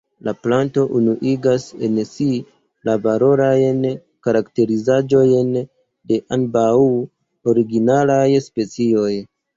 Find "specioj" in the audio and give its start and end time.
8.49-9.13